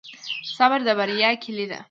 [0.55, 1.79] صبر د بریا کیلي ده.